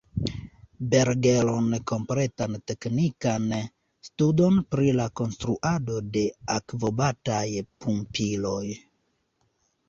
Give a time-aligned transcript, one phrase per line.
[0.91, 3.45] Bergeron kompletan teknikan
[4.07, 7.45] studon pri la konstruado de akvobataj
[7.85, 8.65] pumpiloj.